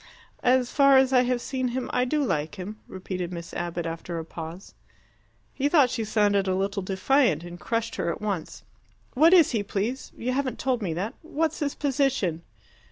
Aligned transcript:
"As 0.41 0.71
far 0.71 0.97
as 0.97 1.13
I 1.13 1.21
have 1.25 1.39
seen 1.41 1.67
him, 1.67 1.87
I 1.93 2.05
do 2.05 2.23
like 2.23 2.55
him," 2.55 2.79
repeated 2.87 3.31
Miss 3.31 3.53
Abbott, 3.53 3.85
after 3.85 4.17
a 4.17 4.25
pause. 4.25 4.73
He 5.53 5.69
thought 5.69 5.91
she 5.91 6.03
sounded 6.03 6.47
a 6.47 6.55
little 6.55 6.81
defiant, 6.81 7.43
and 7.43 7.59
crushed 7.59 7.97
her 7.97 8.09
at 8.09 8.19
once. 8.19 8.63
"What 9.13 9.31
is 9.31 9.51
he, 9.51 9.61
please? 9.61 10.11
You 10.17 10.31
haven't 10.31 10.57
told 10.57 10.81
me 10.81 10.95
that. 10.95 11.13
What's 11.21 11.59
his 11.59 11.75
position?" 11.75 12.41